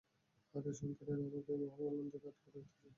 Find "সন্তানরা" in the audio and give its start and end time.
0.79-1.13